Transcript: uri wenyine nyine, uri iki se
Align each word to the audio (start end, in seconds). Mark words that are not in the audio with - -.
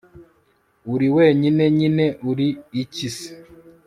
uri 0.93 1.07
wenyine 1.15 1.63
nyine, 1.77 2.05
uri 2.29 2.47
iki 2.81 3.07
se 3.17 3.29